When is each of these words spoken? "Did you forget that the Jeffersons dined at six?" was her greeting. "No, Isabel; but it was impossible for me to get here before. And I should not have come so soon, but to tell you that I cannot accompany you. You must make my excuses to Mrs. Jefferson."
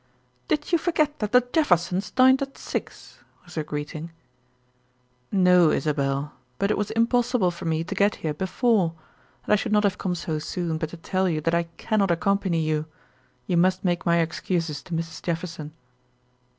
"Did 0.47 0.71
you 0.71 0.79
forget 0.79 1.19
that 1.19 1.31
the 1.31 1.47
Jeffersons 1.53 2.09
dined 2.09 2.41
at 2.41 2.57
six?" 2.57 3.19
was 3.45 3.53
her 3.53 3.61
greeting. 3.63 4.09
"No, 5.31 5.69
Isabel; 5.69 6.33
but 6.57 6.71
it 6.71 6.77
was 6.79 6.89
impossible 6.89 7.51
for 7.51 7.65
me 7.65 7.83
to 7.83 7.93
get 7.93 8.15
here 8.25 8.33
before. 8.33 8.95
And 9.43 9.53
I 9.53 9.55
should 9.55 9.71
not 9.71 9.83
have 9.83 9.99
come 9.99 10.15
so 10.15 10.39
soon, 10.39 10.79
but 10.79 10.89
to 10.89 10.97
tell 10.97 11.29
you 11.29 11.39
that 11.41 11.53
I 11.53 11.65
cannot 11.77 12.09
accompany 12.09 12.61
you. 12.63 12.87
You 13.45 13.57
must 13.57 13.85
make 13.85 14.03
my 14.03 14.17
excuses 14.17 14.81
to 14.81 14.93
Mrs. 14.95 15.21
Jefferson." 15.21 15.71